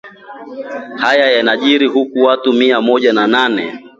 [0.97, 3.79] Haya yanajiri huku watu mia moja na nane